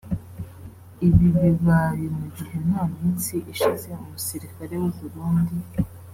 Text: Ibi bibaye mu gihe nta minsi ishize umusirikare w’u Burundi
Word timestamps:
Ibi 1.07 1.27
bibaye 1.41 2.05
mu 2.17 2.25
gihe 2.37 2.57
nta 2.67 2.83
minsi 2.95 3.35
ishize 3.53 3.87
umusirikare 4.03 4.73
w’u 4.81 4.91
Burundi 4.99 5.55